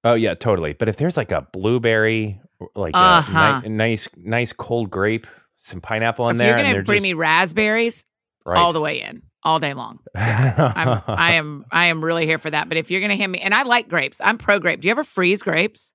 [0.04, 0.74] Oh yeah, totally.
[0.74, 2.40] But if there's like a blueberry,
[2.76, 3.62] like Uh-huh.
[3.64, 6.98] a ni- nice nice cold grape, some pineapple in if there, you're they're to bring
[7.00, 8.06] just me raspberries
[8.46, 8.58] right.
[8.58, 10.00] all the way in all day long.
[10.16, 12.70] I'm, I am I am really here for that.
[12.70, 14.82] But if you're gonna hand me, and I like grapes, I'm pro grape.
[14.82, 15.94] Do you ever freeze grapes?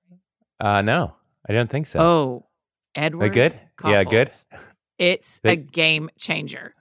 [0.59, 1.15] uh, no,
[1.49, 1.99] I don't think so.
[1.99, 2.45] Oh,
[2.93, 3.25] Edward.
[3.31, 3.59] they good?
[3.83, 4.31] Yeah, good.
[4.97, 6.73] It's They- a game changer.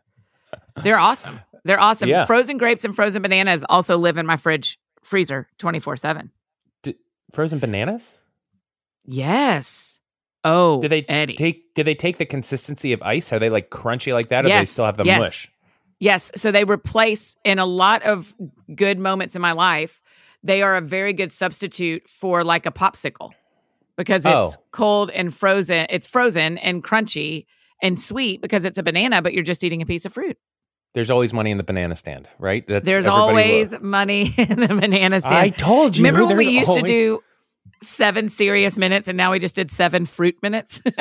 [0.82, 1.40] They're awesome.
[1.64, 2.08] They're awesome.
[2.08, 2.26] Yeah.
[2.26, 6.30] Frozen grapes and frozen bananas also live in my fridge freezer 24 7.
[7.34, 8.14] Frozen bananas?
[9.04, 9.98] Yes.
[10.44, 11.34] Oh, Did they Eddie.
[11.34, 11.74] take?
[11.74, 13.32] Did they take the consistency of ice?
[13.32, 15.18] Are they like crunchy like that, or they Yes, still have the yes.
[15.20, 15.50] mush?
[16.00, 16.30] Yes.
[16.36, 18.34] So they replace in a lot of
[18.74, 20.00] good moments in my life,
[20.42, 23.30] they are a very good substitute for like a popsicle
[23.96, 24.62] because it's Oh.
[24.72, 25.86] cold and frozen.
[25.88, 27.46] It's frozen and crunchy
[27.82, 30.36] and sweet because it's a banana, but you're just eating a piece of fruit.
[30.94, 32.66] There's always money in the banana stand, right?
[32.66, 35.34] That's There's always lo- money in the banana stand.
[35.34, 36.04] I told you.
[36.04, 37.22] Remember when we used to do
[37.82, 40.80] seven serious minutes and now we just did seven fruit minutes?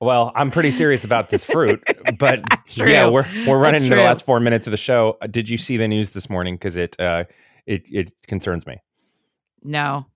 [0.00, 1.82] Well, I'm pretty serious about this fruit,
[2.20, 2.44] but
[2.76, 5.18] yeah, we're we're running into the last four minutes of the show.
[5.20, 6.54] Uh, Did you see the news this morning?
[6.54, 7.24] Because it uh,
[7.66, 8.80] it it concerns me.
[9.64, 10.06] no.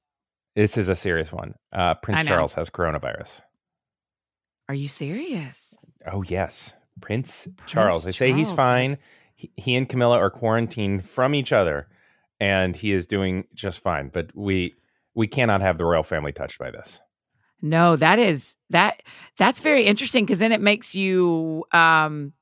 [0.55, 1.55] This is a serious one.
[1.73, 2.29] Uh, Prince.
[2.29, 3.41] Charles has coronavirus.
[4.69, 5.75] Are you serious?
[6.07, 8.05] Oh yes, Prince Charles.
[8.05, 8.99] They say he's fine.
[9.35, 11.89] He, he and Camilla are quarantined from each other,
[12.41, 14.11] and he is doing just fine.
[14.13, 14.75] But we
[15.15, 17.01] we cannot have the royal family touched by this.
[17.61, 19.03] No, that is that
[19.37, 22.33] that's very interesting because then it makes you um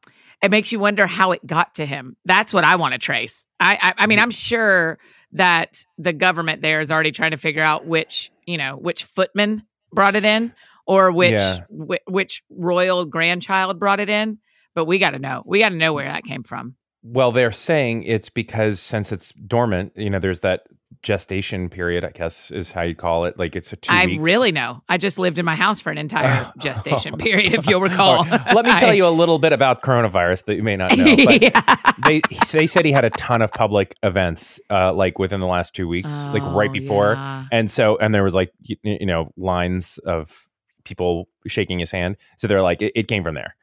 [0.42, 2.16] it makes you wonder how it got to him.
[2.24, 3.46] That's what I want to trace.
[3.60, 4.98] I I, I mean, I'm sure
[5.32, 9.64] that the government there is already trying to figure out which, you know, which footman
[9.92, 10.52] brought it in
[10.90, 11.58] or which Yeah.
[11.68, 14.38] whi- which royal grandchild brought it in,
[14.74, 15.42] but we got to know.
[15.46, 16.74] We got to know where that came from.
[17.02, 20.62] Well, they're saying it's because since it's dormant, you know, there's that
[21.02, 22.04] gestation period.
[22.04, 23.38] I guess is how you call it.
[23.38, 24.22] Like it's a two I weeks.
[24.22, 24.82] really know.
[24.86, 28.24] I just lived in my house for an entire gestation period, if you'll recall.
[28.24, 28.54] right.
[28.54, 31.16] Let me tell I- you a little bit about coronavirus that you may not know.
[31.24, 31.74] But yeah.
[32.04, 32.20] they
[32.52, 35.88] they said he had a ton of public events, uh, like within the last two
[35.88, 37.44] weeks, like right Oh, before, yeah.
[37.50, 40.46] and so and there was like you, you know lines of
[40.90, 42.16] people shaking his hand.
[42.36, 43.56] So they're like it, it came from there.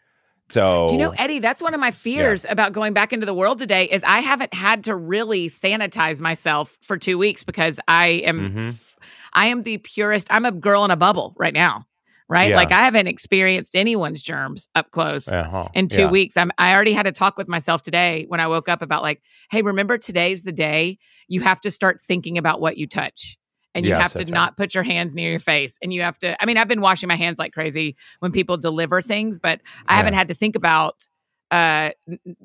[0.50, 1.40] So Do you know, Eddie?
[1.40, 3.86] That's one of my fears about going back into the world today.
[3.86, 8.94] Is I haven't had to really sanitize myself for two weeks because I am, Mhm.
[9.34, 10.28] I am the purest.
[10.32, 11.86] I'm a girl in a bubble right now,
[12.30, 12.52] right?
[12.52, 12.56] Yeah.
[12.56, 15.68] Like I haven't experienced anyone's germs up close Uh-huh.
[15.74, 16.12] in two Yeah.
[16.12, 16.38] weeks.
[16.38, 16.52] I'm.
[16.58, 19.62] I already had a talk with myself today when I woke up about like, hey,
[19.62, 23.38] remember today's the day you have to start thinking about what you touch.
[23.78, 24.36] And you Yes, have to that's right.
[24.36, 25.78] not put your hands near your face.
[25.82, 28.58] And you have to, I mean, I've been washing my hands like crazy when people
[28.58, 31.08] deliver things, but I haven't had to think about
[31.52, 31.92] uh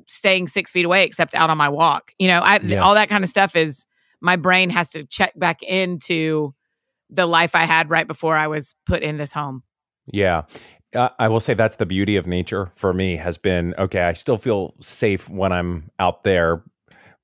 [0.07, 2.81] staying six feet away except out on my walk you know i Yes.
[2.81, 3.85] all that kind of stuff is
[4.21, 6.53] my brain has to check back into
[7.09, 9.61] the life i had right before i was put in this home
[10.07, 10.43] Yeah.
[10.95, 14.13] Uh, I will say that's the beauty of nature for me has been okay, I
[14.13, 16.63] still feel safe when I'm out there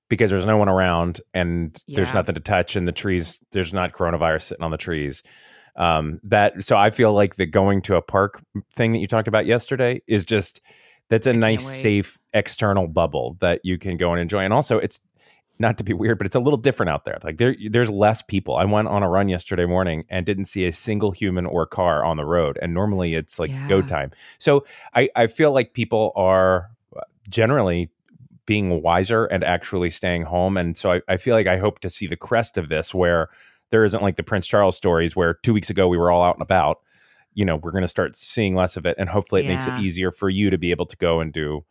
[0.10, 3.94] because there's no one around and there's nothing to touch and the trees there's not
[3.94, 5.24] coronavirus sitting on the trees.
[5.76, 8.44] Um that so I feel like the going to a park
[8.74, 10.62] thing that you talked about yesterday is just
[11.10, 15.00] that's a nice safe external bubble that you can go and enjoy and also it's
[15.60, 17.18] not to be weird, but it's a little different out there.
[17.22, 18.56] Like there, there's less people.
[18.56, 22.06] I went on a run yesterday morning and didn't see a single human or car
[22.06, 22.58] on the road.
[22.62, 24.12] And normally it's like go time.
[24.38, 26.70] So I, I feel like people are
[27.28, 27.90] generally
[28.50, 30.58] being wiser and actually staying home.
[30.58, 33.28] And so I, I feel like I hope to see the crest of this where
[33.70, 36.36] there isn't like the Prince Charles stories where two weeks ago we were all out
[36.36, 36.80] and about.
[37.36, 38.96] You know, we're going to start seeing less of it.
[38.98, 41.64] And hopefully it makes it easier for you to be able to go and do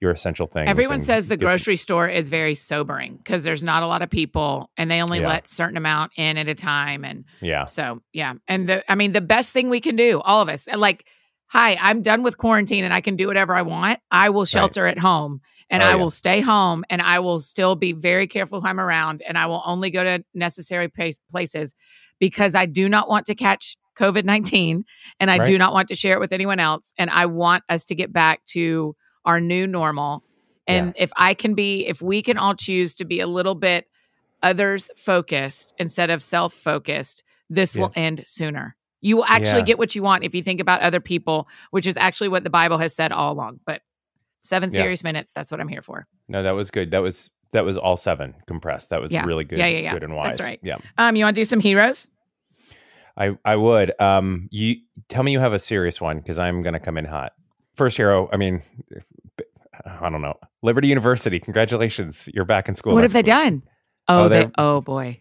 [0.00, 0.68] your essential things.
[0.70, 4.70] everyone says the grocery store is very sobering because there's not a lot of people
[4.76, 5.28] and they only Yeah.
[5.28, 7.66] let certain amount in at a time and yeah.
[7.66, 10.68] So yeah, and the I mean the best thing we can do, all of us,
[10.74, 11.04] like,
[11.50, 13.98] hi, I'm done with quarantine and I can do whatever I want.
[14.10, 15.96] I will shelter at home and Oh, I yeah.
[15.96, 19.46] will stay home and I will still be very careful who I'm around and I
[19.46, 21.74] will only go to necessary place, places
[22.20, 24.84] because I do not want to catch COVID nineteen
[25.18, 27.84] and I do not want to share it with anyone else and I want us
[27.86, 30.22] to get back to our new normal.
[30.68, 33.86] And if I can be, if we can all choose to be a little bit
[34.42, 37.82] others focused instead of self focused, this Yeah.
[37.82, 38.76] will end sooner.
[39.00, 39.64] You will actually Yeah.
[39.66, 42.50] get what you want if you think about other people, which is actually what the
[42.50, 43.60] Bible has said all along.
[43.64, 43.82] But
[44.42, 44.76] seven Yeah.
[44.76, 46.06] serious minutes, that's what I'm here for.
[46.28, 46.90] No, that was good.
[46.90, 48.90] That was that was all seven compressed.
[48.90, 49.24] That was Yeah.
[49.24, 49.58] really good.
[49.58, 49.92] Yeah, yeah, yeah.
[49.92, 50.38] Good and wise.
[50.38, 50.60] That's right.
[50.62, 50.76] Yeah.
[50.98, 52.06] Um, you want to do some heroes?
[53.16, 53.92] I I would.
[54.00, 54.76] Um you
[55.08, 57.32] tell me you have a serious one because I'm gonna come in hot.
[57.74, 58.62] First hero, I mean
[60.00, 60.34] I don't know.
[60.62, 62.28] Liberty University, congratulations.
[62.34, 62.92] You're back in school.
[62.94, 63.26] what have they week.
[63.26, 63.62] done?
[64.08, 65.20] Oh, Oh, they, oh boy.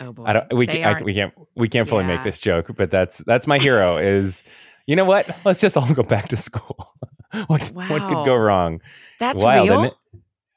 [0.00, 0.24] Oh boy.
[0.26, 3.18] I don't we can, I, we can't we can't fully make this joke, but that's
[3.26, 4.42] that's my hero is
[4.86, 5.28] you know what?
[5.44, 6.94] Let's just all go back to school.
[7.46, 8.80] what what could go wrong?
[9.18, 9.74] That's Wild, real.
[9.82, 9.94] isn't it?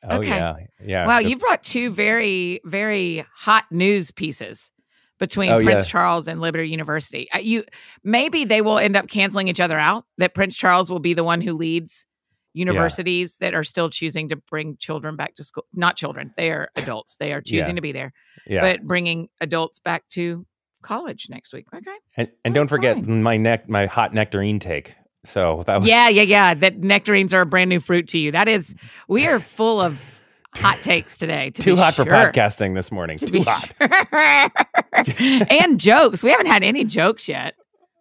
[0.03, 0.27] Oh Okay.
[0.29, 0.53] yeah,
[0.85, 1.07] yeah.
[1.07, 4.71] Wow, you've brought two very, very hot news pieces
[5.19, 5.91] between Oh, Prince yeah.
[5.91, 7.27] Charles and Liberty University.
[7.33, 7.65] Uh, You
[8.03, 10.05] maybe they will end up canceling each other out.
[10.17, 12.05] That Prince Charles will be the one who leads
[12.53, 15.65] universities that are still choosing to bring children back to school.
[15.73, 17.15] Not children; they are adults.
[17.17, 17.75] They are choosing Yeah.
[17.75, 18.13] to be there,
[18.47, 18.61] yeah.
[18.61, 20.45] but bringing adults back to
[20.81, 21.65] college next week.
[21.73, 21.91] Okay.
[22.17, 23.21] and and Oh, don't forget fine.
[23.23, 24.93] my neck, my hot nectarine take.
[25.25, 26.53] So that was Yeah, yeah, yeah.
[26.53, 28.31] That nectarines are a brand new fruit to you.
[28.31, 28.73] That is,
[29.09, 30.21] we are full of
[30.55, 31.49] hot takes today.
[31.51, 33.17] To too hot for podcasting this morning.
[33.17, 33.69] To Too be hot.
[33.77, 35.45] sure.
[35.59, 36.23] and jokes.
[36.23, 37.55] We haven't had any jokes yet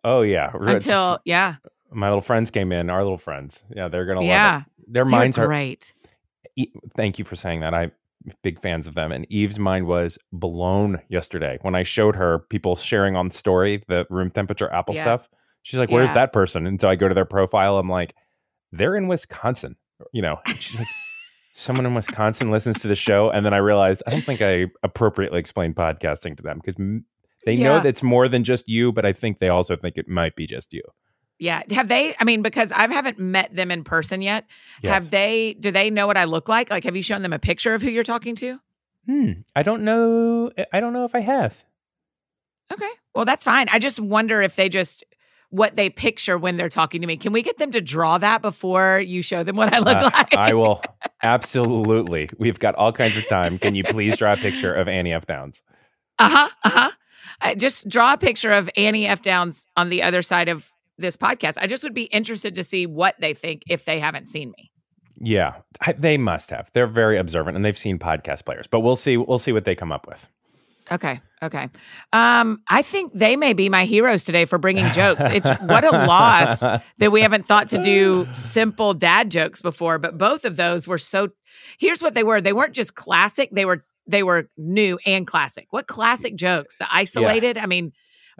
[0.04, 0.50] Oh yeah.
[0.54, 1.56] Until yeah,
[1.90, 2.90] my little friends came in.
[2.90, 3.62] Our little friends.
[3.74, 4.58] Yeah, they're gonna love yeah.
[4.60, 4.64] it.
[4.92, 5.92] Their They're minds are great.
[6.56, 7.74] E- thank you for saying that.
[7.74, 7.92] I'm
[8.42, 9.12] big fans of them.
[9.12, 14.06] And Eve's mind was blown yesterday when I showed her people sharing on story the
[14.10, 15.02] room temperature Apple Yeah.
[15.02, 15.28] stuff.
[15.62, 16.14] She's like, "Where's Yeah.
[16.14, 17.78] that person?" And so I go to their profile.
[17.78, 18.14] I'm like,
[18.72, 19.76] "They're in Wisconsin."
[20.12, 20.88] You know, she's like,
[21.52, 24.66] "Someone in Wisconsin listens to the show." And then I realized I don't think I
[24.82, 26.76] appropriately explained podcasting to them because
[27.44, 27.80] they know Yeah.
[27.80, 30.46] that it's more than just you, but I think they also think it might be
[30.46, 30.82] just you.
[31.38, 31.62] Yeah.
[31.70, 32.14] Have they?
[32.18, 34.44] I mean, because I haven't met them in person yet.
[34.82, 34.92] Yes.
[35.04, 35.54] Have they?
[35.60, 36.70] Do they know what I look like?
[36.70, 38.58] Like, have you shown them a picture of who you're talking to?
[39.06, 39.32] Hmm.
[39.56, 40.50] I don't know.
[40.72, 41.62] I don't know if I have.
[42.72, 42.90] Okay.
[43.14, 43.68] Well, that's fine.
[43.72, 45.04] I just wonder if they just
[45.50, 47.16] what they picture when they're talking to me.
[47.16, 50.10] Can we get them to draw that before you show them what I look Uh,
[50.12, 50.34] like?
[50.34, 50.82] I will
[51.22, 52.28] absolutely.
[52.38, 53.58] We've got all kinds of time.
[53.58, 55.26] Can you please draw a picture of Annie F.
[55.26, 55.62] Downs?
[56.18, 56.48] Uh huh.
[56.64, 56.90] Uh huh.
[57.40, 59.22] I just draw a picture of Annie F.
[59.22, 61.54] Downs on the other side of this podcast.
[61.60, 64.70] I just would be interested to see what they think if they haven't seen me.
[65.20, 66.70] Yeah, I, they must have.
[66.72, 68.66] They're very observant, and they've seen podcast players.
[68.66, 69.16] But we'll see.
[69.16, 70.28] We'll see what they come up with.
[70.90, 71.20] Okay.
[71.42, 71.68] Okay.
[72.12, 75.20] Um, I think they may be my heroes today for bringing jokes.
[75.22, 76.60] It's what a loss
[76.98, 80.98] that we haven't thought to do simple dad jokes before, but both of those were
[80.98, 81.28] so
[81.78, 82.40] Here's what they were.
[82.40, 85.66] They weren't just classic, they were they were new and classic.
[85.70, 86.78] What classic jokes?
[86.78, 87.58] The isolated?
[87.58, 87.92] I mean,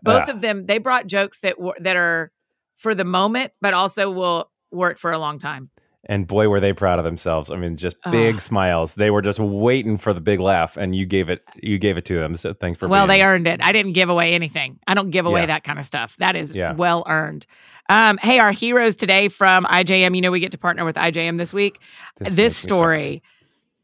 [0.03, 2.33] both of them they brought jokes that were that are
[2.79, 5.71] for the moment but also will work for a long time.
[6.05, 7.51] And boy, were they proud of themselves.
[7.51, 8.95] I mean, just big smiles.
[8.95, 11.43] They were just waiting for the big laugh, and you gave it.
[11.61, 12.37] You gave it to them.
[12.37, 12.89] So thanks for.
[12.89, 13.61] well, they earned it.
[13.63, 14.79] I didn't give away anything.
[14.87, 15.47] I don't give away Yeah.
[15.47, 16.17] that kind of stuff.
[16.19, 16.73] That is Yeah.
[16.73, 17.45] well earned.
[17.91, 20.15] Um, hey, our heroes today from IJM.
[20.15, 21.79] You know, we get to partner with IJM this week.
[22.19, 23.23] This, makes me so story.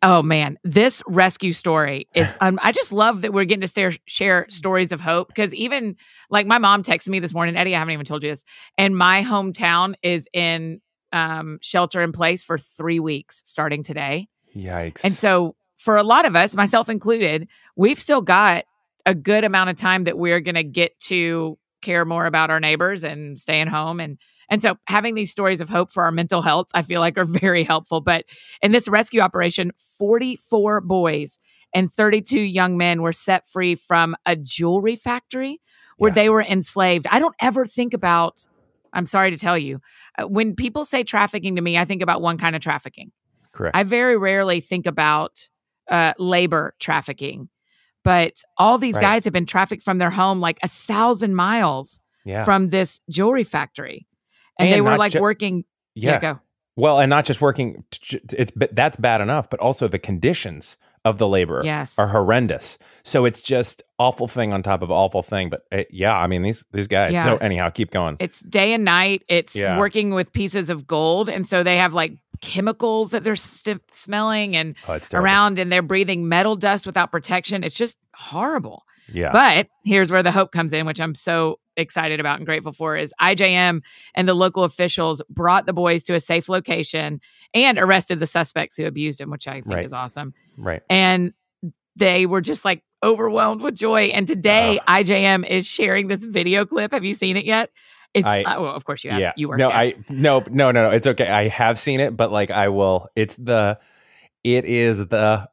[0.05, 2.33] Oh man, this rescue story is.
[2.41, 5.97] Um, I just love that we're getting to share, share stories of hope because even
[6.29, 7.75] like my mom texted me this morning, Eddie.
[7.75, 8.45] I haven't even told you this,
[8.77, 14.29] and my hometown is in um, shelter in place for three weeks starting today.
[14.55, 15.05] Yikes!
[15.05, 18.65] And so, for a lot of us, myself included, we've still got
[19.07, 22.61] a good amount of time that we're going to get to care more about our
[22.61, 24.01] neighbors and staying home.
[24.01, 24.19] And
[24.51, 27.25] and so, having these stories of hope for our mental health, I feel like are
[27.27, 28.01] very helpful.
[28.01, 28.25] But
[28.63, 31.39] in this rescue operation, 44 boys
[31.75, 35.61] and 32 young men were set free from a jewelry factory
[35.97, 36.15] where Yeah.
[36.15, 37.07] they were enslaved.
[37.11, 38.47] I don't ever think about.
[38.93, 39.81] I'm sorry to tell you,
[40.19, 43.11] uh, when people say trafficking to me, I think about one kind of trafficking.
[43.53, 43.77] correct.
[43.77, 45.49] I very rarely think about
[45.89, 47.49] uh, labor trafficking,
[48.05, 49.03] but all these Right.
[49.03, 52.45] guys have been trafficked from their home like a thousand miles yeah.
[52.45, 54.07] from this jewelry factory,
[54.59, 55.65] and, And they were like ju- working.
[55.95, 56.21] yeah.
[56.21, 56.41] go.
[56.77, 57.85] Well, and not just working.
[58.33, 61.97] It's that's bad enough, but also the conditions of the labor Yes.
[61.99, 62.79] are horrendous.
[63.05, 65.51] So it's just awful thing on top of awful thing.
[65.51, 67.13] But uh, yeah, I mean these these guys.
[67.13, 67.25] Yeah.
[67.25, 68.17] So anyhow, keep going.
[68.19, 69.23] It's day and night.
[69.29, 69.79] It's Yeah.
[69.79, 74.57] working with pieces of gold, and so they have like chemicals that they're st- smelling
[74.57, 77.63] and oh, around, and they're breathing metal dust without protection.
[77.63, 78.83] It's just horrible.
[79.13, 79.31] Yeah.
[79.33, 82.97] But here's where the hope comes in, which I'm so excited about and grateful for
[82.97, 83.83] is IJM
[84.15, 87.21] and the local officials brought the boys to a safe location
[87.53, 89.85] and arrested the suspects who abused him, which I think Right.
[89.85, 90.35] is awesome.
[90.57, 90.83] right.
[90.89, 91.33] And
[91.97, 94.05] they were just like overwhelmed with joy.
[94.07, 94.93] And today Oh.
[94.93, 96.93] IJM is sharing this video clip.
[96.93, 97.71] Have you seen it yet?
[98.15, 99.19] It's I- uh, well, of course you have.
[99.21, 99.33] Yeah.
[99.37, 100.91] You were no, I no no no no.
[100.91, 101.27] It's okay.
[101.29, 103.09] I have seen it, but like I will.
[103.17, 103.79] It's the.
[104.45, 105.49] It is the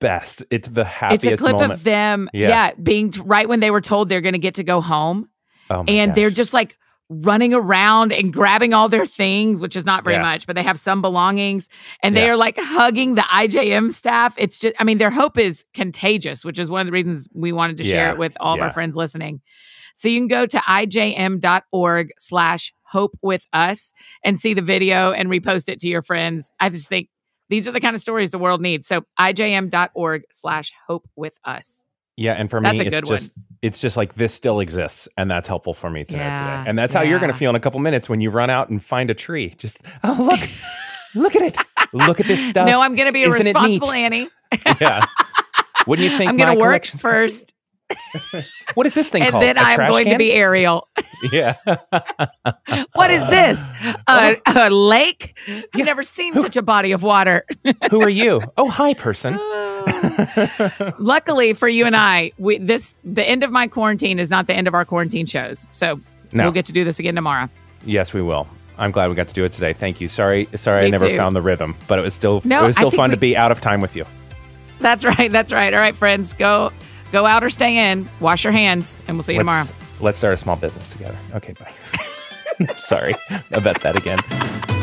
[0.00, 0.44] best.
[0.50, 1.24] It's the happiest.
[1.24, 1.72] it's a clip moment.
[1.72, 2.48] of them, Yeah.
[2.48, 2.70] yeah.
[2.82, 5.28] being right when they were told they're going to get to go home.
[5.70, 6.76] oh and they're just like
[7.08, 10.22] running around and grabbing all their things, which is not very Yeah.
[10.22, 11.68] much, but they have some belongings
[12.02, 12.30] and they Yeah.
[12.32, 14.34] are like hugging the IJM staff.
[14.38, 17.52] It's just, I mean, their hope is contagious, which is one of the reasons we
[17.52, 19.40] wanted to share it with all of our friends listening.
[19.94, 23.92] So you can go to ijm.org slash hope with us
[24.24, 26.50] and see the video and repost it to your friends.
[26.60, 27.08] I just think
[27.48, 28.86] these are the kind of stories the world needs.
[28.86, 31.84] So ijm.org slash hope with us.
[32.18, 33.18] Yeah, and for That's me, a it's good one.
[33.18, 36.64] just it's just like this still exists, and that's helpful for me to know today.
[36.66, 38.70] And that's how you're going to feel in a couple minutes when you run out
[38.70, 39.54] and find a tree.
[39.58, 40.48] Just oh look,
[41.14, 41.58] look at it,
[41.92, 42.66] Look at this stuff.
[42.66, 43.92] no, I'm going to be a Isn't it responsible?
[43.92, 44.28] Annie.
[44.80, 45.04] yeah.
[45.86, 47.52] Wouldn't you think I'm going to work collection's- first,
[48.74, 49.42] What is this thing and called?
[49.42, 50.86] then I'm going to be Ariel.
[51.32, 51.54] Yeah.
[52.92, 53.70] What is this?
[54.08, 55.34] A, a lake?
[55.48, 55.84] I've Yeah.
[55.86, 57.46] never seen such a body of water.
[57.90, 58.42] Who are you?
[58.58, 59.38] Oh, hi, person.
[59.40, 60.94] Oh.
[60.98, 64.54] Luckily for you and I, we this the end of my quarantine is not the
[64.54, 65.66] end of our quarantine shows.
[65.72, 66.00] So
[66.32, 66.44] No.
[66.44, 67.48] we'll get to do this again tomorrow.
[67.86, 68.46] Yes, we will.
[68.78, 69.72] I'm glad we got to do it today.
[69.72, 70.08] Thank you.
[70.08, 71.16] Sorry, sorry, I Me never too.
[71.16, 73.16] found the rhythm, but it was still No, it was I still think fun to
[73.16, 74.04] be out of time with you.
[74.80, 75.32] That's right.
[75.32, 75.72] That's right.
[75.72, 76.72] All right, friends, go
[77.12, 78.08] go out or stay in.
[78.20, 79.64] Wash your hands, and we'll see you tomorrow.
[79.64, 81.16] Let's let's start a small business together.
[81.34, 82.66] Okay, bye.
[82.76, 83.14] sorry
[83.52, 84.75] about that again.